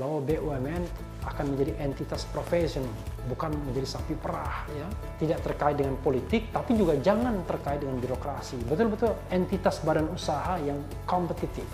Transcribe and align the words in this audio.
bahwa 0.00 0.24
BUMN 0.24 0.88
akan 1.20 1.52
menjadi 1.52 1.76
entitas 1.84 2.24
profesional, 2.32 2.88
bukan 3.28 3.52
menjadi 3.68 3.92
sapi 3.92 4.16
perah 4.16 4.64
ya. 4.72 4.88
Tidak 5.20 5.44
terkait 5.44 5.76
dengan 5.76 6.00
politik, 6.00 6.48
tapi 6.48 6.80
juga 6.80 6.96
jangan 6.96 7.44
terkait 7.44 7.84
dengan 7.84 8.00
birokrasi. 8.00 8.56
Betul-betul 8.64 9.12
entitas 9.28 9.84
badan 9.84 10.08
usaha 10.08 10.56
yang 10.64 10.80
kompetitif, 11.04 11.68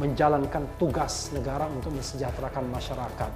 menjalankan 0.00 0.64
tugas 0.80 1.28
negara 1.36 1.68
untuk 1.68 1.92
mensejahterakan 1.92 2.64
masyarakat. 2.72 3.30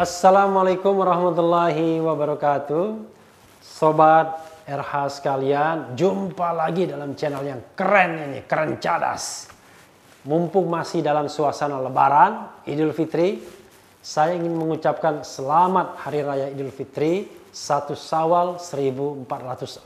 Assalamualaikum 0.00 0.96
warahmatullahi 0.96 2.00
wabarakatuh. 2.00 3.04
Sobat 3.60 4.32
RH 4.64 5.20
sekalian 5.20 5.92
Jumpa 5.92 6.56
lagi 6.56 6.88
dalam 6.88 7.12
channel 7.12 7.44
yang 7.44 7.60
keren 7.76 8.32
ini 8.32 8.40
Keren 8.48 8.80
cadas. 8.80 9.52
Mumpung 10.24 10.72
masih 10.72 11.04
dalam 11.04 11.28
suasana 11.28 11.76
lebaran 11.84 12.48
Idul 12.64 12.96
Fitri 12.96 13.44
Saya 14.00 14.40
ingin 14.40 14.56
mengucapkan 14.56 15.20
selamat 15.20 16.00
Hari 16.00 16.24
Raya 16.24 16.46
Idul 16.48 16.72
Fitri 16.72 17.28
1 17.52 17.92
Sawal 17.92 18.56
1441 18.56 19.84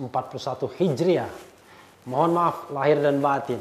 Hijriah. 0.78 1.32
Mohon 2.06 2.30
maaf 2.38 2.70
lahir 2.70 3.02
dan 3.02 3.18
batin. 3.18 3.58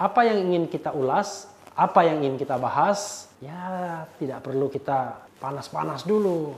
Apa 0.00 0.24
yang 0.24 0.48
ingin 0.48 0.64
kita 0.64 0.96
ulas? 0.96 1.44
Apa 1.76 2.08
yang 2.08 2.24
ingin 2.24 2.40
kita 2.40 2.56
bahas? 2.56 3.28
Ya 3.44 4.08
tidak 4.16 4.48
perlu 4.48 4.72
kita 4.72 5.28
panas-panas 5.40 6.04
dulu, 6.04 6.52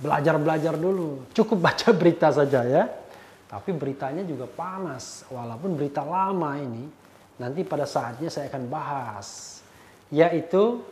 belajar-belajar 0.00 0.74
dulu. 0.80 1.28
Cukup 1.36 1.60
baca 1.68 1.92
berita 1.92 2.32
saja 2.32 2.64
ya. 2.64 2.84
Tapi 3.46 3.70
beritanya 3.76 4.24
juga 4.24 4.48
panas, 4.48 5.28
walaupun 5.28 5.76
berita 5.76 6.02
lama 6.02 6.56
ini. 6.56 6.88
Nanti 7.40 7.64
pada 7.64 7.84
saatnya 7.88 8.28
saya 8.28 8.52
akan 8.52 8.64
bahas, 8.68 9.58
yaitu 10.12 10.84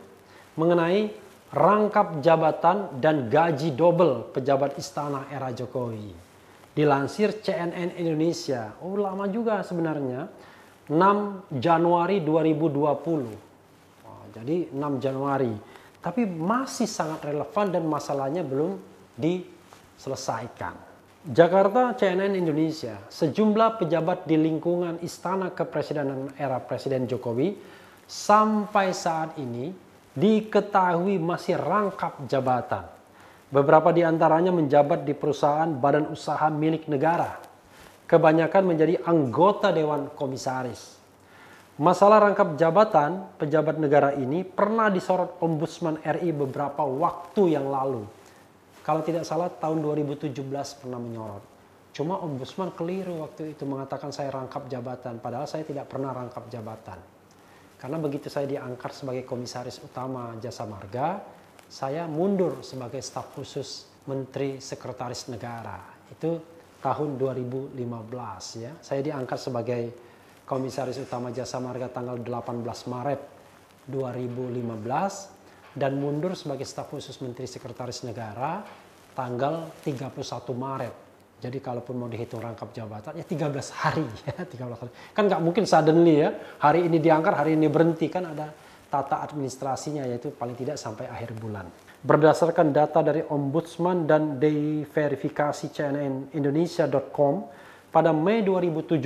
mengenai 0.57 1.13
rangkap 1.53 2.21
jabatan 2.21 2.97
dan 2.97 3.29
gaji 3.29 3.73
double 3.73 4.33
pejabat 4.33 4.77
istana 4.81 5.29
era 5.29 5.53
Jokowi. 5.53 6.13
Dilansir 6.73 7.37
CNN 7.41 7.95
Indonesia, 7.97 8.73
oh 8.81 8.97
lama 8.97 9.29
juga 9.29 9.61
sebenarnya, 9.61 10.29
6 10.89 11.61
Januari 11.61 12.21
2020. 12.25 13.49
jadi 14.29 14.69
6 14.69 15.05
Januari 15.05 15.53
tapi 15.99 16.23
masih 16.23 16.87
sangat 16.87 17.27
relevan 17.27 17.67
dan 17.71 17.83
masalahnya 17.83 18.43
belum 18.43 18.79
diselesaikan. 19.19 20.89
Jakarta 21.19 21.91
CNN 21.99 22.31
Indonesia, 22.39 22.95
sejumlah 23.11 23.83
pejabat 23.83 24.23
di 24.23 24.39
lingkungan 24.39 25.03
istana 25.03 25.51
kepresidenan 25.51 26.31
era 26.39 26.63
Presiden 26.63 27.03
Jokowi 27.11 27.59
sampai 28.07 28.95
saat 28.95 29.35
ini 29.35 29.75
diketahui 30.15 31.19
masih 31.19 31.59
rangkap 31.59 32.23
jabatan. 32.23 32.87
Beberapa 33.49 33.91
di 33.91 34.05
antaranya 34.05 34.53
menjabat 34.55 35.03
di 35.03 35.11
perusahaan 35.11 35.67
badan 35.67 36.07
usaha 36.13 36.47
milik 36.47 36.87
negara. 36.87 37.41
Kebanyakan 38.07 38.63
menjadi 38.63 38.95
anggota 39.03 39.75
Dewan 39.75 40.13
Komisaris. 40.15 40.98
Masalah 41.79 42.19
rangkap 42.19 42.59
jabatan 42.59 43.39
pejabat 43.39 43.79
negara 43.79 44.11
ini 44.11 44.43
pernah 44.43 44.91
disorot 44.91 45.39
Ombudsman 45.39 46.03
RI 46.03 46.35
beberapa 46.35 46.83
waktu 46.83 47.55
yang 47.55 47.71
lalu. 47.71 48.03
Kalau 48.83 48.99
tidak 48.99 49.23
salah 49.23 49.47
tahun 49.47 49.79
2017 49.79 50.35
pernah 50.75 50.99
menyorot. 50.99 51.39
Cuma 51.95 52.19
Ombudsman 52.19 52.75
keliru 52.75 53.23
waktu 53.23 53.55
itu 53.55 53.63
mengatakan 53.63 54.11
saya 54.11 54.27
rangkap 54.27 54.67
jabatan, 54.67 55.23
padahal 55.23 55.47
saya 55.47 55.63
tidak 55.63 55.87
pernah 55.87 56.11
rangkap 56.11 56.51
jabatan. 56.51 56.99
Karena 57.79 57.95
begitu 57.95 58.27
saya 58.27 58.43
diangkat 58.43 58.91
sebagai 58.91 59.23
komisaris 59.23 59.79
utama 59.79 60.35
Jasa 60.35 60.67
Marga, 60.67 61.23
saya 61.71 62.11
mundur 62.11 62.59
sebagai 62.59 62.99
staf 62.99 63.31
khusus 63.31 63.87
Menteri 64.03 64.59
Sekretaris 64.59 65.31
Negara. 65.31 65.79
Itu 66.11 66.43
tahun 66.83 67.15
2015 67.15 67.71
ya. 68.67 68.75
Saya 68.83 68.99
diangkat 68.99 69.39
sebagai 69.39 70.08
Komisaris 70.49 70.97
Utama 70.97 71.29
Jasa 71.29 71.61
Marga 71.61 71.93
tanggal 71.93 72.17
18 72.17 72.65
Maret 72.89 73.21
2015 73.85 75.77
dan 75.77 75.93
mundur 76.01 76.33
sebagai 76.33 76.65
staf 76.65 76.89
khusus 76.89 77.21
Menteri 77.21 77.45
Sekretaris 77.45 78.01
Negara 78.01 78.65
tanggal 79.13 79.69
31 79.85 80.09
Maret. 80.57 80.95
Jadi 81.37 81.57
kalaupun 81.61 82.01
mau 82.01 82.09
dihitung 82.09 82.41
rangkap 82.41 82.73
jabatan 82.73 83.21
ya 83.21 83.25
13 83.29 83.45
hari 83.77 84.05
ya 84.25 84.41
13 84.41 84.81
hari. 84.81 84.91
Kan 85.13 85.29
nggak 85.29 85.41
mungkin 85.45 85.69
suddenly 85.69 86.25
ya 86.25 86.33
hari 86.57 86.89
ini 86.89 86.97
diangkat 86.97 87.33
hari 87.45 87.53
ini 87.53 87.69
berhenti 87.69 88.09
kan 88.09 88.33
ada 88.33 88.49
tata 88.89 89.21
administrasinya 89.21 90.01
yaitu 90.09 90.33
paling 90.33 90.57
tidak 90.57 90.81
sampai 90.81 91.05
akhir 91.13 91.37
bulan. 91.37 91.69
Berdasarkan 92.01 92.73
data 92.73 93.05
dari 93.05 93.21
Ombudsman 93.21 94.09
dan 94.09 94.41
diverifikasi 94.41 95.69
CNN 95.69 96.33
Indonesia.com 96.33 97.45
pada 97.93 98.09
Mei 98.09 98.41
2017 98.41 98.97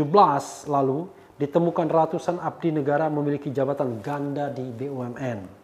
lalu 0.72 1.22
ditemukan 1.38 1.89
ratusan 1.89 2.38
abdi 2.38 2.69
negara 2.69 3.09
memiliki 3.09 3.49
jabatan 3.49 3.99
ganda 3.99 4.53
di 4.53 4.69
BUMN. 4.69 5.63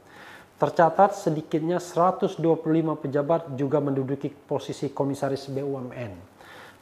Tercatat 0.59 1.15
sedikitnya 1.15 1.79
125 1.79 2.35
pejabat 2.99 3.55
juga 3.55 3.79
menduduki 3.79 4.27
posisi 4.27 4.91
komisaris 4.91 5.47
BUMN. 5.47 6.11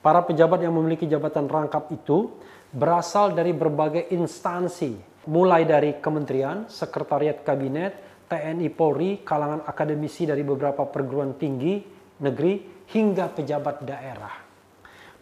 Para 0.02 0.26
pejabat 0.26 0.64
yang 0.66 0.74
memiliki 0.74 1.06
jabatan 1.06 1.46
rangkap 1.46 1.92
itu 1.94 2.32
berasal 2.74 3.38
dari 3.38 3.54
berbagai 3.54 4.10
instansi, 4.16 4.98
mulai 5.30 5.68
dari 5.68 6.00
kementerian, 6.02 6.66
sekretariat 6.72 7.44
kabinet, 7.44 8.26
TNI 8.26 8.68
Polri, 8.74 9.22
kalangan 9.22 9.64
akademisi 9.68 10.26
dari 10.26 10.42
beberapa 10.42 10.88
perguruan 10.88 11.36
tinggi 11.36 11.80
negeri, 12.24 12.88
hingga 12.88 13.30
pejabat 13.30 13.84
daerah. 13.84 14.47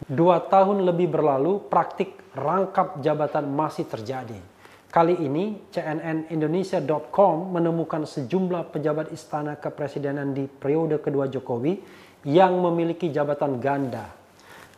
Dua 0.06 0.38
tahun 0.38 0.86
lebih 0.86 1.18
berlalu, 1.18 1.66
praktik 1.66 2.14
rangkap 2.38 3.02
jabatan 3.02 3.50
masih 3.50 3.90
terjadi. 3.90 4.38
Kali 4.86 5.18
ini, 5.18 5.66
cnnindonesia.com 5.74 7.50
menemukan 7.50 8.06
sejumlah 8.06 8.70
pejabat 8.70 9.10
istana 9.10 9.58
kepresidenan 9.58 10.30
di 10.30 10.46
periode 10.46 11.02
kedua 11.02 11.26
Jokowi 11.26 11.82
yang 12.22 12.54
memiliki 12.54 13.10
jabatan 13.10 13.58
ganda. 13.58 14.06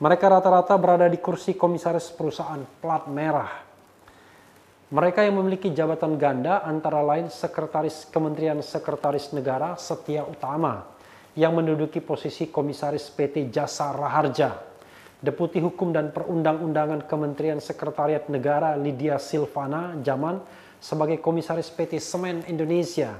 Mereka 0.01 0.33
rata-rata 0.33 0.73
berada 0.81 1.05
di 1.13 1.21
kursi 1.21 1.53
komisaris 1.61 2.09
perusahaan 2.09 2.65
plat 2.81 3.05
merah. 3.13 3.53
Mereka 4.89 5.29
yang 5.29 5.45
memiliki 5.45 5.77
jabatan 5.77 6.17
ganda 6.17 6.65
antara 6.65 7.05
lain 7.05 7.29
Sekretaris 7.29 8.09
Kementerian 8.09 8.65
Sekretaris 8.65 9.37
Negara 9.37 9.77
Setia 9.77 10.25
Utama 10.25 10.89
yang 11.37 11.53
menduduki 11.53 12.01
posisi 12.01 12.49
Komisaris 12.49 13.13
PT 13.13 13.53
Jasa 13.53 13.93
Raharja 13.93 14.68
Deputi 15.19 15.59
Hukum 15.59 15.91
dan 15.91 16.15
Perundang-undangan 16.15 17.11
Kementerian 17.11 17.59
Sekretariat 17.59 18.31
Negara 18.31 18.79
Lydia 18.79 19.19
Silvana 19.19 19.99
Jaman 19.99 20.39
sebagai 20.79 21.19
Komisaris 21.19 21.75
PT 21.75 21.99
Semen 21.99 22.47
Indonesia. 22.47 23.19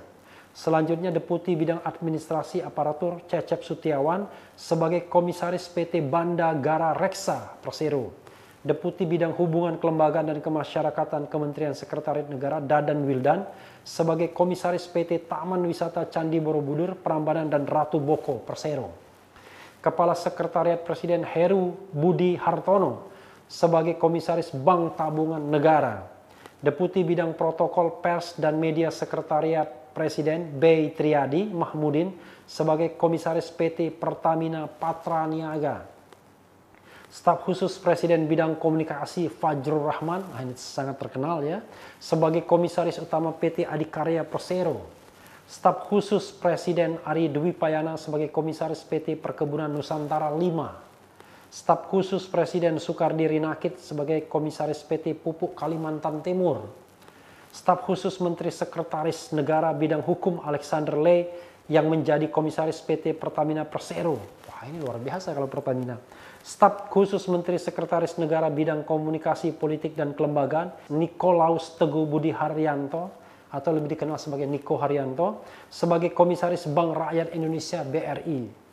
Selanjutnya 0.55 1.11
Deputi 1.11 1.59
Bidang 1.59 1.83
Administrasi 1.83 2.63
Aparatur 2.63 3.27
Cecep 3.27 3.67
Sutiawan 3.67 4.31
sebagai 4.55 5.11
Komisaris 5.11 5.67
PT 5.67 5.99
Banda 6.07 6.55
Gara 6.55 6.95
Reksa 6.95 7.59
Persero. 7.59 8.15
Deputi 8.63 9.03
Bidang 9.03 9.35
Hubungan 9.35 9.83
Kelembagaan 9.83 10.31
dan 10.31 10.39
Kemasyarakatan 10.39 11.27
Kementerian 11.27 11.75
Sekretariat 11.75 12.31
Negara 12.31 12.63
Dadan 12.63 13.03
Wildan 13.11 13.43
sebagai 13.83 14.31
Komisaris 14.31 14.87
PT 14.87 15.27
Taman 15.27 15.67
Wisata 15.67 16.07
Candi 16.07 16.39
Borobudur, 16.39 16.95
Prambanan 16.95 17.51
dan 17.51 17.67
Ratu 17.67 17.99
Boko 17.99 18.39
Persero. 18.47 19.08
Kepala 19.79 20.19
Sekretariat 20.19 20.83
Presiden 20.83 21.23
Heru 21.23 21.75
Budi 21.95 22.35
Hartono 22.35 23.07
sebagai 23.47 23.95
Komisaris 23.95 24.51
Bank 24.51 24.99
Tabungan 24.99 25.41
Negara, 25.41 26.05
Deputi 26.59 27.07
Bidang 27.07 27.39
Protokol 27.39 28.03
Pers 28.03 28.35
dan 28.35 28.59
Media 28.59 28.91
Sekretariat 28.91 29.71
Presiden 29.95 30.59
B. 30.59 30.91
Triadi 30.93 31.47
Mahmudin 31.47 32.11
sebagai 32.45 32.99
Komisaris 32.99 33.55
PT 33.55 33.95
Pertamina 33.95 34.67
Patra 34.67 35.25
Niaga, 35.31 35.87
Staf 37.09 37.47
khusus 37.49 37.81
Presiden 37.81 38.29
Bidang 38.29 38.61
Komunikasi 38.61 39.33
Fajrul 39.33 39.81
Rahman, 39.81 40.21
ini 40.45 40.53
sangat 40.61 41.01
terkenal 41.01 41.41
ya, 41.41 41.65
sebagai 41.97 42.45
Komisaris 42.45 43.01
Utama 43.01 43.33
PT 43.33 43.65
Adikarya 43.65 44.29
Persero, 44.29 44.98
Staf 45.49 45.89
khusus 45.89 46.29
Presiden 46.29 47.01
Ari 47.09 47.33
Dwi 47.33 47.57
Payana 47.57 47.97
sebagai 47.97 48.29
Komisaris 48.29 48.85
PT 48.85 49.17
Perkebunan 49.17 49.73
Nusantara 49.73 50.29
5. 50.29 50.45
Staf 51.49 51.89
khusus 51.89 52.29
Presiden 52.29 52.77
Soekardi 52.77 53.25
Rinakit 53.25 53.81
sebagai 53.81 54.29
Komisaris 54.29 54.85
PT 54.85 55.17
Pupuk 55.17 55.57
Kalimantan 55.57 56.21
Timur. 56.21 56.69
Staf 57.49 57.81
khusus 57.89 58.21
Menteri 58.21 58.53
Sekretaris 58.53 59.33
Negara 59.33 59.73
Bidang 59.73 60.05
Hukum 60.05 60.45
Alexander 60.45 61.01
Le 61.01 61.33
yang 61.73 61.89
menjadi 61.89 62.29
komisaris 62.29 62.85
PT 62.85 63.17
Pertamina 63.17 63.65
Persero. 63.65 64.21
Wah 64.53 64.69
ini 64.69 64.85
luar 64.85 65.01
biasa 65.01 65.33
kalau 65.33 65.49
Pertamina. 65.49 65.97
Staf 66.45 66.93
khusus 66.93 67.25
Menteri 67.25 67.57
Sekretaris 67.57 68.21
Negara 68.21 68.53
Bidang 68.53 68.85
Komunikasi 68.85 69.57
Politik 69.57 69.97
dan 69.97 70.13
Kelembagaan 70.13 70.93
Nikolaus 70.93 71.73
Teguh 71.81 72.05
Budi 72.05 72.37
Haryanto 72.37 73.18
atau 73.49 73.71
lebih 73.73 73.97
dikenal 73.97 74.21
sebagai 74.21 74.45
Niko 74.45 74.77
Haryanto 74.77 75.45
sebagai 75.73 76.13
Komisaris 76.13 76.69
Bank 76.69 76.93
Rakyat 76.97 77.33
Indonesia 77.33 77.81
BRI 77.81 78.69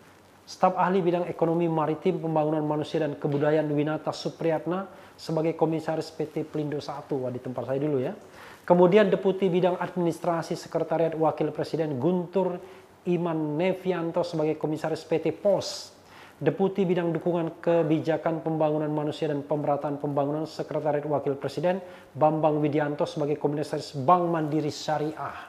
Staf 0.45 0.77
ahli 0.77 1.01
bidang 1.01 1.25
ekonomi 1.25 1.65
maritim, 1.65 2.21
pembangunan 2.21 2.61
manusia 2.61 3.01
dan 3.01 3.17
kebudayaan 3.17 3.65
Winata 3.65 4.13
Supriyatna 4.13 4.85
sebagai 5.17 5.57
komisaris 5.57 6.13
PT 6.13 6.45
Pelindo 6.45 6.77
1. 6.77 7.09
Wah, 7.17 7.33
di 7.33 7.41
tempat 7.41 7.65
saya 7.65 7.81
dulu 7.81 7.97
ya. 7.97 8.13
Kemudian 8.61 9.09
Deputi 9.09 9.49
Bidang 9.49 9.81
Administrasi 9.81 10.53
Sekretariat 10.53 11.17
Wakil 11.17 11.49
Presiden 11.49 11.97
Guntur 11.97 12.61
Iman 13.09 13.57
Nevianto 13.57 14.21
sebagai 14.21 14.61
komisaris 14.61 15.01
PT 15.01 15.33
POS. 15.33 15.94
Deputi 16.35 16.83
Bidang 16.83 17.15
Dukungan 17.15 17.63
Kebijakan 17.63 18.43
Pembangunan 18.43 18.91
Manusia 18.91 19.31
dan 19.31 19.39
Pemerataan 19.39 20.03
Pembangunan 20.03 20.43
Sekretariat 20.43 21.07
Wakil 21.07 21.39
Presiden 21.39 21.79
Bambang 22.11 22.59
Widianto 22.59 23.07
sebagai 23.07 23.39
komisaris 23.39 23.95
Bank 23.95 24.27
Mandiri 24.27 24.67
Syariah. 24.67 25.47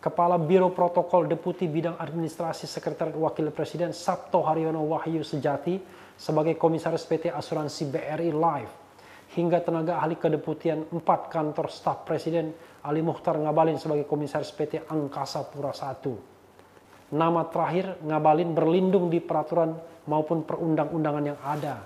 Kepala 0.00 0.40
Biro 0.40 0.72
Protokol 0.72 1.28
Deputi 1.28 1.68
Bidang 1.68 2.00
Administrasi 2.00 2.64
Sekretariat 2.64 3.20
Wakil 3.20 3.52
Presiden 3.52 3.92
Sabto 3.92 4.40
Haryono 4.48 4.80
Wahyu 4.88 5.20
Sejati 5.20 5.76
sebagai 6.16 6.56
Komisaris 6.56 7.04
PT 7.04 7.28
Asuransi 7.28 7.92
BRI 7.92 8.32
Life 8.32 8.72
hingga 9.36 9.60
tenaga 9.60 10.00
ahli 10.00 10.16
kedeputian 10.16 10.88
4 10.88 11.04
kantor 11.04 11.68
staf 11.68 12.08
Presiden 12.08 12.56
Ali 12.80 13.04
Muhtar 13.04 13.36
Ngabalin 13.36 13.76
sebagai 13.76 14.08
Komisaris 14.08 14.56
PT 14.56 14.88
Angkasa 14.88 15.44
Pura 15.52 15.76
I. 15.76 16.37
Nama 17.08 17.40
terakhir 17.48 18.00
Ngabalin 18.04 18.52
berlindung 18.52 19.08
di 19.08 19.20
peraturan 19.22 19.72
maupun 20.08 20.44
perundang-undangan 20.44 21.24
yang 21.24 21.40
ada 21.40 21.76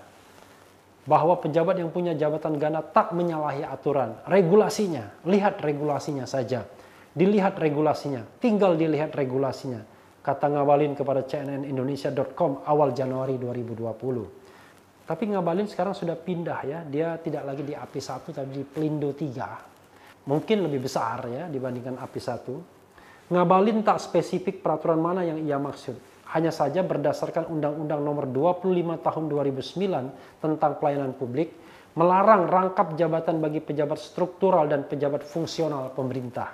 bahwa 1.02 1.34
pejabat 1.38 1.82
yang 1.82 1.90
punya 1.90 2.14
jabatan 2.14 2.58
ganda 2.58 2.82
tak 2.82 3.10
menyalahi 3.14 3.66
aturan. 3.66 4.22
Regulasinya, 4.26 5.22
lihat 5.26 5.58
regulasinya 5.62 6.26
saja 6.26 6.62
Dilihat 7.12 7.60
regulasinya, 7.60 8.24
tinggal 8.40 8.72
dilihat 8.80 9.12
regulasinya. 9.12 9.84
Kata 10.24 10.48
Ngabalin 10.48 10.96
kepada 10.96 11.28
cnnindonesia.com 11.28 12.64
awal 12.64 12.96
Januari 12.96 13.36
2020. 13.36 15.04
Tapi 15.04 15.24
Ngabalin 15.28 15.68
sekarang 15.68 15.92
sudah 15.92 16.16
pindah 16.16 16.60
ya, 16.64 16.78
dia 16.88 17.20
tidak 17.20 17.44
lagi 17.44 17.68
di 17.68 17.76
API 17.76 18.00
1 18.00 18.32
tapi 18.32 18.50
di 18.56 18.64
Pelindo 18.64 19.12
3. 19.12 20.24
Mungkin 20.24 20.58
lebih 20.64 20.88
besar 20.88 21.28
ya 21.28 21.44
dibandingkan 21.52 22.00
API 22.00 22.20
1. 22.22 22.81
Ngabalin 23.32 23.80
tak 23.80 23.96
spesifik 23.96 24.60
peraturan 24.60 25.00
mana 25.00 25.24
yang 25.24 25.40
ia 25.40 25.56
maksud. 25.56 25.96
Hanya 26.36 26.52
saja 26.52 26.84
berdasarkan 26.84 27.48
Undang-Undang 27.48 28.00
Nomor 28.04 28.28
25 28.28 29.00
Tahun 29.00 29.24
2009 29.24 30.44
tentang 30.44 30.72
pelayanan 30.76 31.16
publik 31.16 31.56
melarang 31.96 32.48
rangkap 32.48 32.92
jabatan 32.96 33.40
bagi 33.40 33.60
pejabat 33.60 34.00
struktural 34.00 34.68
dan 34.68 34.84
pejabat 34.84 35.24
fungsional 35.24 35.92
pemerintah. 35.96 36.52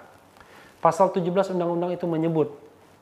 Pasal 0.78 1.10
17 1.10 1.58
Undang-Undang 1.58 1.98
itu 1.98 2.06
menyebut 2.06 2.54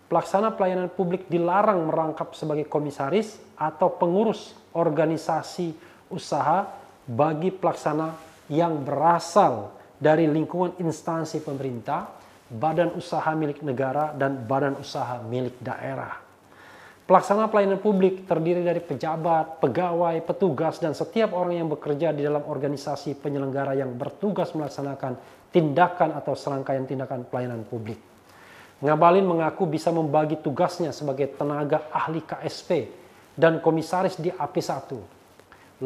pelaksana 0.08 0.56
pelayanan 0.56 0.88
publik 0.88 1.28
dilarang 1.28 1.92
merangkap 1.92 2.32
sebagai 2.32 2.64
komisaris 2.64 3.36
atau 3.60 3.92
pengurus 3.92 4.56
organisasi 4.72 5.76
usaha 6.08 6.64
bagi 7.04 7.52
pelaksana 7.52 8.16
yang 8.48 8.80
berasal 8.80 9.76
dari 9.96 10.28
lingkungan 10.28 10.76
instansi 10.80 11.40
pemerintah, 11.40 12.15
badan 12.50 12.94
usaha 12.94 13.30
milik 13.34 13.62
negara, 13.66 14.14
dan 14.14 14.46
badan 14.46 14.78
usaha 14.78 15.18
milik 15.26 15.58
daerah. 15.58 16.26
Pelaksana 17.06 17.46
pelayanan 17.46 17.78
publik 17.78 18.26
terdiri 18.26 18.66
dari 18.66 18.82
pejabat, 18.82 19.62
pegawai, 19.62 20.18
petugas, 20.26 20.82
dan 20.82 20.90
setiap 20.90 21.38
orang 21.38 21.62
yang 21.62 21.70
bekerja 21.70 22.10
di 22.10 22.26
dalam 22.26 22.42
organisasi 22.42 23.14
penyelenggara 23.22 23.78
yang 23.78 23.94
bertugas 23.94 24.50
melaksanakan 24.58 25.14
tindakan 25.54 26.18
atau 26.18 26.34
serangkaian 26.34 26.82
tindakan 26.82 27.22
pelayanan 27.30 27.62
publik. 27.62 28.02
Ngabalin 28.82 29.22
mengaku 29.22 29.70
bisa 29.70 29.94
membagi 29.94 30.36
tugasnya 30.42 30.90
sebagai 30.90 31.30
tenaga 31.38 31.86
ahli 31.94 32.20
KSP 32.26 32.90
dan 33.38 33.62
komisaris 33.62 34.18
di 34.18 34.28
AP1. 34.34 35.16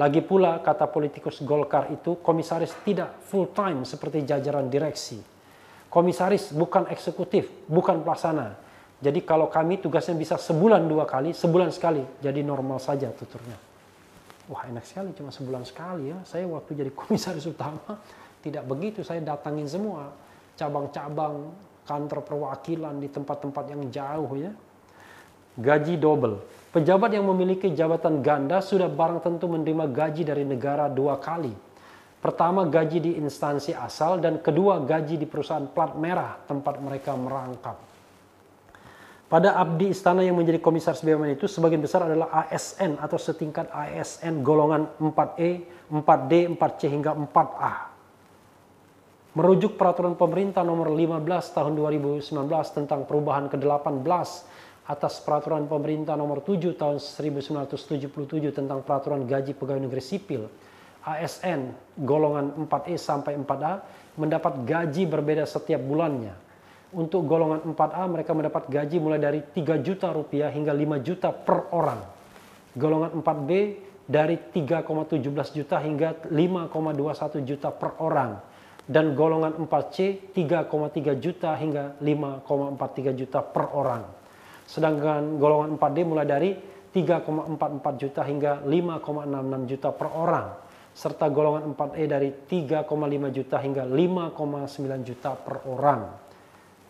Lagi 0.00 0.22
pula, 0.22 0.58
kata 0.64 0.88
politikus 0.88 1.44
Golkar 1.44 1.92
itu, 1.92 2.16
komisaris 2.18 2.72
tidak 2.80 3.20
full 3.28 3.52
time 3.52 3.84
seperti 3.84 4.24
jajaran 4.24 4.72
direksi. 4.72 5.39
Komisaris 5.90 6.54
bukan 6.54 6.87
eksekutif, 6.87 7.50
bukan 7.66 8.06
pelaksana. 8.06 8.54
Jadi 9.02 9.26
kalau 9.26 9.50
kami 9.50 9.82
tugasnya 9.82 10.14
bisa 10.14 10.38
sebulan 10.38 10.87
dua 10.87 11.02
kali, 11.02 11.34
sebulan 11.34 11.75
sekali, 11.75 12.04
jadi 12.22 12.46
normal 12.46 12.78
saja 12.78 13.10
tuturnya. 13.10 13.58
Wah 14.46 14.70
enak 14.70 14.87
sekali, 14.87 15.10
cuma 15.19 15.34
sebulan 15.34 15.66
sekali 15.66 16.14
ya. 16.14 16.19
Saya 16.22 16.46
waktu 16.46 16.78
jadi 16.78 16.90
komisaris 17.00 17.42
utama, 17.50 17.98
tidak 18.38 18.64
begitu, 18.70 19.02
saya 19.02 19.19
datangin 19.19 19.66
semua 19.66 20.14
cabang-cabang 20.54 21.50
kantor 21.88 22.20
perwakilan 22.22 22.94
di 23.02 23.08
tempat-tempat 23.10 23.64
yang 23.72 23.82
jauh 23.90 24.31
ya. 24.38 24.52
Gaji 25.58 25.98
double. 25.98 26.38
Pejabat 26.70 27.10
yang 27.19 27.26
memiliki 27.26 27.66
jabatan 27.75 28.22
ganda 28.22 28.62
sudah 28.62 28.86
barang 28.86 29.26
tentu 29.26 29.50
menerima 29.50 29.90
gaji 29.90 30.22
dari 30.22 30.46
negara 30.46 30.86
dua 30.86 31.19
kali. 31.19 31.50
Pertama 32.20 32.69
gaji 32.69 33.00
di 33.00 33.12
instansi 33.17 33.72
asal 33.72 34.20
dan 34.20 34.44
kedua 34.44 34.84
gaji 34.84 35.17
di 35.17 35.25
perusahaan 35.25 35.64
plat 35.64 35.96
merah 35.96 36.37
tempat 36.44 36.76
mereka 36.78 37.17
merangkap. 37.17 37.81
Pada 39.31 39.56
abdi 39.56 39.94
istana 39.94 40.20
yang 40.20 40.37
menjadi 40.37 40.58
komisaris 40.58 41.00
BUMN 41.06 41.38
itu 41.38 41.46
sebagian 41.46 41.81
besar 41.81 42.05
adalah 42.05 42.44
ASN 42.44 42.99
atau 42.99 43.14
setingkat 43.14 43.70
ASN 43.70 44.43
golongan 44.43 44.90
4E, 44.99 45.50
4D, 45.88 46.32
4C 46.58 46.81
hingga 46.90 47.14
4A 47.14 47.90
merujuk 49.31 49.78
peraturan 49.78 50.19
pemerintah 50.19 50.67
nomor 50.67 50.90
15 50.90 51.22
tahun 51.55 51.72
2019 51.78 52.34
tentang 52.75 53.06
perubahan 53.06 53.46
ke-18 53.46 54.02
atas 54.90 55.22
peraturan 55.22 55.70
pemerintah 55.70 56.19
nomor 56.19 56.43
7 56.43 56.75
tahun 56.75 56.99
1977 56.99 58.11
tentang 58.50 58.82
peraturan 58.82 59.22
gaji 59.22 59.55
pegawai 59.55 59.87
negeri 59.87 60.02
sipil 60.02 60.50
ASN 61.05 61.73
golongan 61.97 62.69
4E 62.69 62.97
sampai 63.00 63.37
4A 63.41 63.75
mendapat 64.20 64.64
gaji 64.67 65.08
berbeda 65.08 65.49
setiap 65.49 65.81
bulannya. 65.81 66.35
Untuk 66.91 67.23
golongan 67.25 67.62
4A 67.73 68.05
mereka 68.11 68.35
mendapat 68.35 68.67
gaji 68.67 68.99
mulai 68.99 69.23
dari 69.23 69.41
3 69.41 69.79
juta 69.81 70.11
rupiah 70.11 70.50
hingga 70.50 70.75
5 70.75 71.06
juta 71.06 71.31
per 71.31 71.70
orang. 71.70 72.01
Golongan 72.74 73.10
4B 73.22 73.51
dari 74.10 74.36
3,17 74.36 75.22
juta 75.55 75.79
hingga 75.79 76.19
5,21 76.29 77.46
juta 77.46 77.70
per 77.70 77.94
orang 78.03 78.43
dan 78.91 79.15
golongan 79.15 79.55
4C 79.70 80.31
3,3 80.34 81.15
juta 81.22 81.55
hingga 81.55 81.94
5,43 82.03 83.15
juta 83.15 83.39
per 83.46 83.70
orang. 83.70 84.03
Sedangkan 84.67 85.39
golongan 85.39 85.79
4D 85.79 85.98
mulai 86.03 86.27
dari 86.27 86.51
3,44 86.91 88.03
juta 88.03 88.27
hingga 88.27 88.67
5,66 88.67 89.70
juta 89.70 89.89
per 89.94 90.08
orang. 90.10 90.46
Serta 90.91 91.31
golongan 91.31 91.70
4E 91.73 92.05
dari 92.11 92.31
3,5 92.35 92.87
juta 93.31 93.56
hingga 93.63 93.85
5,9 93.87 95.06
juta 95.06 95.31
per 95.39 95.56
orang. 95.70 96.03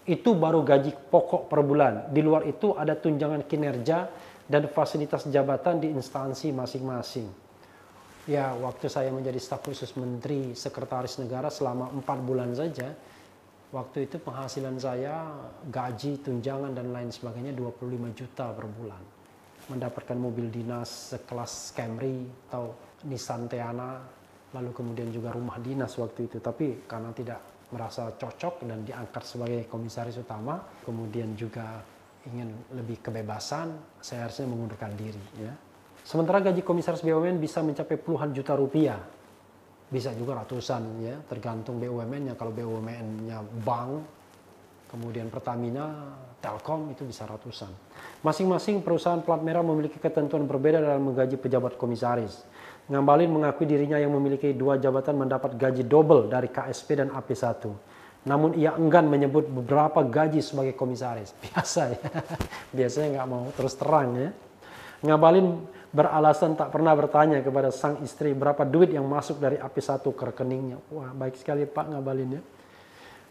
Itu 0.09 0.35
baru 0.35 0.65
gaji 0.65 0.97
pokok 1.13 1.47
per 1.47 1.61
bulan. 1.61 2.09
Di 2.11 2.25
luar 2.25 2.49
itu 2.49 2.73
ada 2.75 2.97
tunjangan 2.97 3.45
kinerja 3.45 4.09
dan 4.51 4.67
fasilitas 4.67 5.31
jabatan 5.31 5.79
di 5.79 5.95
instansi 5.95 6.51
masing-masing. 6.51 7.51
Ya, 8.27 8.53
waktu 8.53 8.91
saya 8.91 9.15
menjadi 9.15 9.39
staf 9.39 9.63
khusus 9.63 9.95
Menteri 9.95 10.53
Sekretaris 10.59 11.17
Negara 11.23 11.49
selama 11.49 11.89
empat 11.95 12.19
bulan 12.21 12.51
saja, 12.53 12.91
waktu 13.71 14.11
itu 14.11 14.19
penghasilan 14.19 14.77
saya 14.77 15.31
gaji, 15.71 16.21
tunjangan 16.21 16.75
dan 16.75 16.91
lain 16.91 17.15
sebagainya 17.15 17.55
25 17.55 18.13
juta 18.13 18.51
per 18.51 18.67
bulan. 18.67 19.03
Mendapatkan 19.71 20.19
mobil 20.19 20.51
dinas 20.51 21.15
sekelas 21.15 21.71
Camry 21.73 22.27
atau 22.51 22.75
Nissan 23.07 23.49
Teana, 23.49 24.01
lalu 24.53 24.71
kemudian 24.75 25.09
juga 25.15 25.33
rumah 25.33 25.57
dinas 25.63 25.95
waktu 25.97 26.29
itu. 26.29 26.43
Tapi 26.43 26.85
karena 26.85 27.15
tidak 27.15 27.71
merasa 27.71 28.11
cocok 28.13 28.67
dan 28.67 28.83
diangkat 28.83 29.23
sebagai 29.23 29.61
komisaris 29.71 30.19
utama, 30.19 30.59
kemudian 30.83 31.33
juga 31.39 31.81
ingin 32.29 32.53
lebih 32.77 33.01
kebebasan, 33.01 33.97
saya 34.03 34.29
harusnya 34.29 34.47
mengundurkan 34.51 34.93
diri. 34.99 35.25
Ya 35.41 35.55
Sementara 36.05 36.41
gaji 36.41 36.65
komisaris 36.65 37.05
BUMN 37.05 37.39
bisa 37.39 37.61
mencapai 37.61 38.01
puluhan 38.01 38.33
juta 38.33 38.57
rupiah. 38.57 38.99
Bisa 39.91 40.15
juga 40.15 40.39
ratusan 40.39 41.03
ya, 41.03 41.19
tergantung 41.27 41.83
BUMN-nya. 41.83 42.39
Kalau 42.39 42.55
BUMN-nya 42.55 43.43
bank, 43.67 43.93
kemudian 44.87 45.27
Pertamina, 45.29 46.15
Telkom 46.39 46.95
itu 46.95 47.03
bisa 47.05 47.27
ratusan. 47.27 47.69
Masing-masing 48.23 48.81
perusahaan 48.87 49.19
plat 49.21 49.43
merah 49.43 49.67
memiliki 49.67 49.99
ketentuan 49.99 50.47
berbeda 50.47 50.79
dalam 50.79 51.11
menggaji 51.11 51.37
pejabat 51.37 51.75
komisaris. 51.75 52.47
Ngambalin 52.91 53.31
mengakui 53.31 53.71
dirinya 53.71 54.03
yang 54.03 54.11
memiliki 54.11 54.51
dua 54.51 54.75
jabatan 54.75 55.15
mendapat 55.15 55.55
gaji 55.55 55.87
double 55.87 56.27
dari 56.27 56.51
KSP 56.51 56.99
dan 56.99 57.09
AP1. 57.15 57.91
namun 58.21 58.53
ia 58.53 58.77
enggan 58.77 59.09
menyebut 59.09 59.49
beberapa 59.49 60.05
gaji 60.05 60.45
sebagai 60.45 60.77
komisaris. 60.77 61.33
Biasa 61.49 61.81
ya, 61.89 62.01
biasanya 62.69 63.09
nggak 63.17 63.29
mau 63.31 63.49
terus 63.57 63.73
terang 63.81 64.13
ya. 64.13 64.31
Ngabalin 65.01 65.57
beralasan 65.89 66.53
tak 66.53 66.69
pernah 66.69 66.93
bertanya 66.93 67.41
kepada 67.41 67.73
sang 67.73 67.97
istri 68.05 68.37
berapa 68.37 68.61
duit 68.69 68.93
yang 68.93 69.09
masuk 69.09 69.41
dari 69.41 69.57
AP1 69.57 70.05
ke 70.05 70.25
rekeningnya. 70.35 70.77
Wah 70.93 71.17
baik 71.17 71.41
sekali 71.41 71.65
Pak 71.65 71.97
Ngabalin 71.97 72.37
ya. 72.37 72.43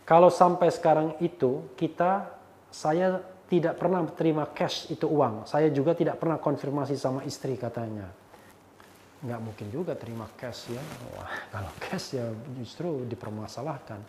Kalau 0.09 0.33
sampai 0.33 0.73
sekarang 0.73 1.21
itu 1.21 1.69
kita, 1.77 2.33
saya 2.73 3.21
tidak 3.45 3.77
pernah 3.77 4.01
terima 4.09 4.49
cash 4.49 4.89
itu 4.89 5.05
uang. 5.05 5.45
Saya 5.45 5.69
juga 5.69 5.93
tidak 5.93 6.17
pernah 6.17 6.41
konfirmasi 6.41 6.97
sama 6.97 7.21
istri 7.29 7.53
katanya. 7.53 8.09
Nggak 9.19 9.39
mungkin 9.43 9.67
juga 9.67 9.93
terima 9.99 10.27
cash 10.39 10.71
ya. 10.71 10.83
Wah, 11.15 11.31
kalau 11.53 11.71
cash 11.79 12.15
ya 12.15 12.27
justru 12.55 13.03
dipermasalahkan 13.07 13.99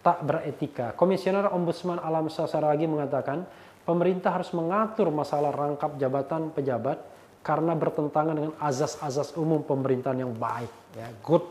tak 0.00 0.18
beretika. 0.24 0.96
Komisioner 0.96 1.52
Ombudsman 1.52 2.00
Alam 2.00 2.32
Sasaragi 2.32 2.88
mengatakan, 2.88 3.44
pemerintah 3.84 4.32
harus 4.32 4.48
mengatur 4.56 5.12
masalah 5.12 5.52
rangkap 5.52 6.00
jabatan 6.00 6.48
pejabat 6.56 6.98
karena 7.40 7.72
bertentangan 7.76 8.34
dengan 8.36 8.54
azas-azas 8.60 9.36
umum 9.36 9.64
pemerintahan 9.64 10.24
yang 10.24 10.32
baik. 10.32 10.72
Ya, 10.96 11.08
good 11.24 11.44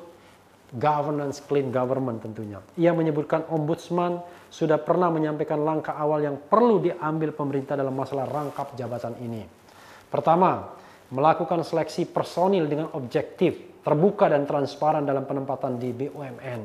governance, 0.73 1.41
clean 1.41 1.73
government 1.73 2.21
tentunya. 2.21 2.61
Ia 2.77 2.93
menyebutkan 2.93 3.45
Ombudsman 3.49 4.21
sudah 4.49 4.77
pernah 4.81 5.09
menyampaikan 5.13 5.61
langkah 5.61 5.97
awal 5.97 6.21
yang 6.21 6.37
perlu 6.37 6.81
diambil 6.81 7.33
pemerintah 7.33 7.77
dalam 7.77 7.93
masalah 7.93 8.29
rangkap 8.29 8.73
jabatan 8.77 9.17
ini. 9.21 9.45
Pertama, 10.09 10.73
melakukan 11.09 11.65
seleksi 11.65 12.05
personil 12.09 12.69
dengan 12.69 12.93
objektif, 12.93 13.81
terbuka 13.81 14.29
dan 14.29 14.45
transparan 14.45 15.05
dalam 15.05 15.25
penempatan 15.25 15.81
di 15.81 15.89
BUMN. 15.89 16.61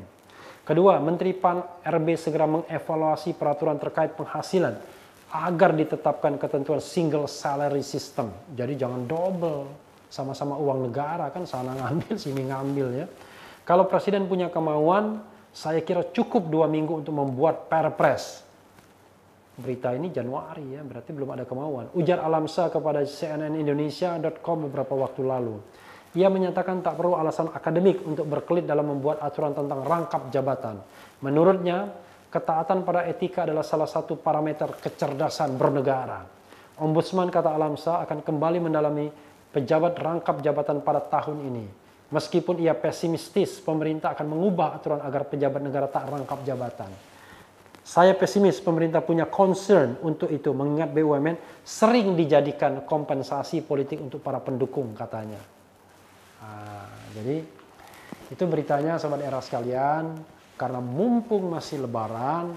Kedua, 0.65 0.97
Menteri 1.01 1.37
PAN 1.37 1.85
RB 1.85 2.09
segera 2.17 2.49
mengevaluasi 2.49 3.37
peraturan 3.37 3.77
terkait 3.77 4.17
penghasilan 4.17 4.77
agar 5.35 5.75
ditetapkan 5.75 6.39
ketentuan 6.41 6.81
single 6.81 7.29
salary 7.29 7.83
system. 7.83 8.33
Jadi 8.55 8.79
jangan 8.79 9.05
double, 9.05 9.67
sama-sama 10.13 10.55
uang 10.55 10.89
negara 10.89 11.27
kan 11.35 11.43
sana 11.43 11.75
ngambil 11.75 12.15
sini 12.15 12.47
ngambil 12.47 12.87
ya. 12.95 13.07
Kalau 13.67 13.89
presiden 13.91 14.31
punya 14.31 14.53
kemauan, 14.53 15.25
saya 15.51 15.83
kira 15.83 16.07
cukup 16.15 16.47
dua 16.47 16.71
minggu 16.71 17.03
untuk 17.03 17.17
membuat 17.17 17.67
perpres. 17.67 18.44
Berita 19.55 19.95
ini 19.95 20.11
Januari 20.11 20.75
ya, 20.75 20.83
berarti 20.83 21.15
belum 21.15 21.31
ada 21.31 21.47
kemauan. 21.47 21.87
Ujar 21.95 22.19
Alamsa 22.19 22.67
kepada 22.75 23.07
cnnindonesia.com 23.07 24.67
beberapa 24.67 24.99
waktu 24.99 25.23
lalu. 25.23 25.57
Ia 26.19 26.27
menyatakan 26.27 26.83
tak 26.83 26.99
perlu 26.99 27.15
alasan 27.15 27.51
akademik 27.55 28.03
untuk 28.03 28.27
berkelit 28.27 28.67
dalam 28.67 28.87
membuat 28.87 29.23
aturan 29.23 29.55
tentang 29.55 29.83
rangkap 29.87 30.31
jabatan. 30.35 30.83
Menurutnya, 31.23 31.91
ketaatan 32.35 32.83
pada 32.83 33.07
etika 33.07 33.47
adalah 33.47 33.63
salah 33.63 33.87
satu 33.87 34.19
parameter 34.19 34.75
kecerdasan 34.79 35.55
bernegara. 35.55 36.27
Ombudsman 36.83 37.31
kata 37.31 37.55
Alamsa 37.55 38.03
akan 38.03 38.27
kembali 38.27 38.59
mendalami 38.59 39.07
pejabat 39.55 39.95
rangkap 40.03 40.43
jabatan 40.43 40.83
pada 40.83 40.99
tahun 40.99 41.47
ini. 41.47 41.67
Meskipun 42.11 42.59
ia 42.59 42.75
pesimistis, 42.75 43.63
pemerintah 43.63 44.19
akan 44.19 44.35
mengubah 44.35 44.83
aturan 44.83 45.03
agar 45.03 45.31
pejabat 45.31 45.63
negara 45.63 45.87
tak 45.87 46.11
rangkap 46.11 46.43
jabatan. 46.43 47.14
Saya 47.85 48.17
pesimis 48.17 48.65
pemerintah 48.65 49.05
punya 49.05 49.29
concern 49.29 50.01
untuk 50.01 50.33
itu 50.33 50.57
mengingat 50.57 50.89
BUMN 50.97 51.61
sering 51.61 52.17
dijadikan 52.17 52.89
kompensasi 52.89 53.61
politik 53.61 54.01
untuk 54.01 54.25
para 54.25 54.41
pendukung 54.41 54.97
katanya. 54.97 55.37
Nah, 56.41 56.89
jadi 57.13 57.45
itu 58.33 58.45
beritanya 58.49 58.97
sobat 58.97 59.21
era 59.21 59.37
sekalian 59.45 60.17
karena 60.57 60.81
mumpung 60.81 61.53
masih 61.53 61.85
lebaran 61.85 62.57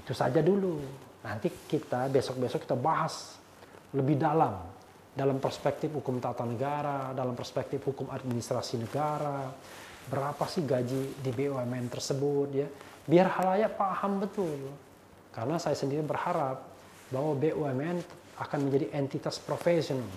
itu 0.00 0.16
saja 0.16 0.40
dulu. 0.40 0.80
Nanti 1.20 1.52
kita 1.68 2.08
besok-besok 2.08 2.64
kita 2.64 2.76
bahas 2.76 3.36
lebih 3.92 4.16
dalam 4.16 4.64
dalam 5.14 5.38
perspektif 5.38 5.94
hukum 5.94 6.18
tata 6.18 6.42
negara, 6.42 7.14
dalam 7.14 7.38
perspektif 7.38 7.84
hukum 7.86 8.10
administrasi 8.10 8.82
negara, 8.82 9.46
berapa 10.10 10.44
sih 10.50 10.66
gaji 10.66 11.22
di 11.22 11.30
BUMN 11.30 11.86
tersebut 11.86 12.48
ya. 12.50 12.68
Biar 13.04 13.28
halayak 13.28 13.76
paham 13.76 14.20
betul. 14.20 14.72
Karena 15.34 15.58
saya 15.60 15.76
sendiri 15.76 16.00
berharap 16.00 16.62
bahwa 17.10 17.36
BUMN 17.36 17.98
akan 18.38 18.58
menjadi 18.66 18.90
entitas 18.96 19.38
profesional, 19.38 20.08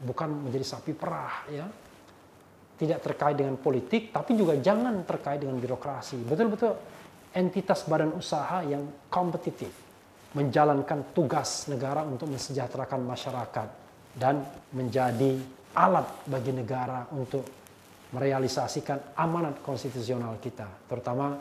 bukan 0.00 0.48
menjadi 0.48 0.64
sapi 0.76 0.92
perah 0.96 1.44
ya 1.48 1.66
tidak 2.74 3.06
terkait 3.06 3.38
dengan 3.38 3.54
politik, 3.54 4.10
tapi 4.10 4.34
juga 4.34 4.58
jangan 4.58 5.06
terkait 5.06 5.38
dengan 5.38 5.58
birokrasi. 5.62 6.18
Betul-betul 6.26 6.74
entitas 7.34 7.86
badan 7.86 8.10
usaha 8.18 8.62
yang 8.66 8.82
kompetitif, 9.06 9.70
menjalankan 10.34 11.14
tugas 11.14 11.70
negara 11.70 12.02
untuk 12.02 12.34
mensejahterakan 12.34 13.00
masyarakat 13.06 13.68
dan 14.18 14.42
menjadi 14.74 15.38
alat 15.74 16.06
bagi 16.26 16.50
negara 16.54 17.06
untuk 17.14 17.46
merealisasikan 18.14 19.18
amanat 19.18 19.58
konstitusional 19.62 20.38
kita, 20.38 20.86
terutama 20.86 21.34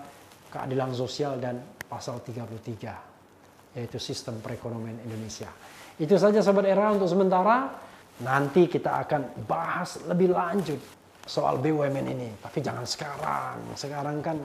keadilan 0.54 0.94
sosial 0.94 1.42
dan 1.42 1.58
pasal 1.90 2.22
33, 2.22 3.74
yaitu 3.74 3.98
sistem 3.98 4.38
perekonomian 4.38 5.02
Indonesia. 5.02 5.50
Itu 5.98 6.14
saja 6.22 6.46
Sobat 6.46 6.70
Era 6.70 6.94
untuk 6.94 7.10
sementara. 7.10 7.74
Nanti 8.22 8.70
kita 8.70 9.02
akan 9.02 9.50
bahas 9.50 9.98
lebih 10.06 10.30
lanjut 10.38 10.78
soal 11.26 11.58
BUMN 11.58 12.06
ini. 12.14 12.30
Tapi 12.38 12.62
jangan 12.62 12.86
sekarang. 12.86 13.74
Sekarang 13.74 14.22
kan 14.22 14.38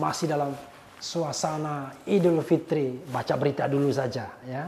masih 0.00 0.32
dalam 0.32 0.56
suasana 0.96 1.92
Idul 2.08 2.40
Fitri. 2.40 2.96
Baca 3.04 3.36
berita 3.36 3.68
dulu 3.68 3.92
saja 3.92 4.32
ya. 4.48 4.64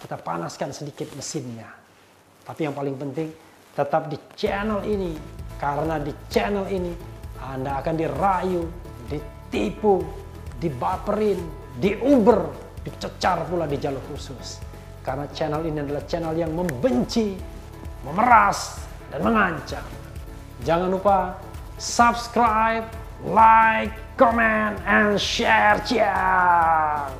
Kita 0.00 0.20
panaskan 0.20 0.76
sedikit 0.76 1.08
mesinnya. 1.16 1.72
Tapi 2.44 2.68
yang 2.68 2.76
paling 2.76 2.96
penting 3.00 3.28
tetap 3.72 4.12
di 4.12 4.20
channel 4.36 4.84
ini. 4.84 5.16
Karena 5.56 6.00
di 6.00 6.12
channel 6.28 6.68
ini 6.72 6.92
Anda 7.40 7.80
akan 7.84 7.94
dirayu, 7.96 8.64
ditipu, 9.50 10.06
dibaperin, 10.62 11.42
diuber, 11.82 12.46
dicecar 12.86 13.44
pula 13.50 13.66
di 13.66 13.76
jalur 13.76 14.00
khusus. 14.08 14.62
Karena 15.02 15.26
channel 15.34 15.66
ini 15.66 15.82
adalah 15.82 16.06
channel 16.06 16.32
yang 16.38 16.54
membenci, 16.54 17.34
memeras, 18.06 18.78
dan 19.10 19.26
mengancam. 19.26 19.84
Jangan 20.62 20.88
lupa 20.88 21.34
subscribe, 21.82 22.86
like, 23.26 23.90
comment, 24.14 24.78
and 24.86 25.18
share. 25.18 25.82
Ciao. 25.82 27.19